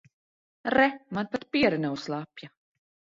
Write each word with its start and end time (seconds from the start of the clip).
Re, 0.75 0.87
man 1.17 1.29
pat 1.35 1.43
piere 1.57 1.77
nav 1.83 1.99
slapja. 2.05 2.49